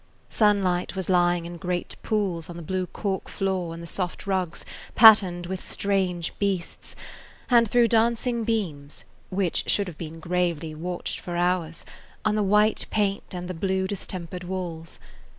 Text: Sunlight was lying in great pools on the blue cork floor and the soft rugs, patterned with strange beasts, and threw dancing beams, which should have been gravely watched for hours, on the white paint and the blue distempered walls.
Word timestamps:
Sunlight 0.31 0.95
was 0.95 1.11
lying 1.11 1.45
in 1.45 1.57
great 1.57 1.95
pools 2.01 2.49
on 2.49 2.55
the 2.57 2.63
blue 2.63 2.87
cork 2.87 3.29
floor 3.29 3.71
and 3.71 3.83
the 3.83 3.85
soft 3.85 4.25
rugs, 4.25 4.65
patterned 4.95 5.45
with 5.45 5.63
strange 5.63 6.33
beasts, 6.39 6.95
and 7.51 7.69
threw 7.69 7.87
dancing 7.87 8.43
beams, 8.43 9.05
which 9.29 9.69
should 9.69 9.87
have 9.87 9.99
been 9.99 10.19
gravely 10.19 10.73
watched 10.73 11.19
for 11.19 11.35
hours, 11.37 11.85
on 12.25 12.33
the 12.33 12.41
white 12.41 12.87
paint 12.89 13.35
and 13.35 13.47
the 13.47 13.53
blue 13.53 13.85
distempered 13.85 14.43
walls. 14.43 14.99